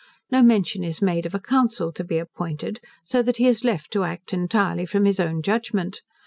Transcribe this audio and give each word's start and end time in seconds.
No 0.31 0.41
mention 0.41 0.83
is 0.83 0.99
made 0.99 1.27
of 1.27 1.35
a 1.35 1.39
Council 1.39 1.91
to 1.91 2.03
be 2.03 2.17
appointed, 2.17 2.79
so 3.03 3.21
that 3.21 3.37
he 3.37 3.45
is 3.45 3.63
left 3.63 3.91
to 3.91 4.03
act 4.03 4.33
entirely 4.33 4.87
from 4.87 5.05
his 5.05 5.19
own 5.19 5.43
judgment. 5.43 6.01